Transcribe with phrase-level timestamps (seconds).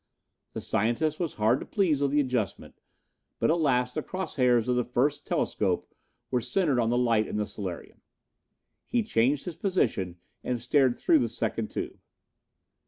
[0.53, 2.81] The scientist was hard to please with the adjustment,
[3.37, 5.93] but at last the cross hairs of the first telescope
[6.31, 8.01] were centered on the light in the solarium.
[8.87, 11.99] He changed his position and stared through the second tube.